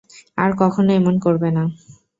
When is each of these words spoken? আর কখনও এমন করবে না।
আর 0.37 0.51
কখনও 0.61 0.91
এমন 0.99 1.15
করবে 1.25 1.49
না। 1.57 1.63